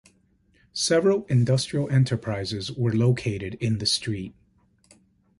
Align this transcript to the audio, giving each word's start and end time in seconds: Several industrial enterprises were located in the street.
Several 0.73 1.25
industrial 1.27 1.87
enterprises 1.91 2.71
were 2.71 2.91
located 2.91 3.53
in 3.61 3.77
the 3.77 3.85
street. 3.85 4.33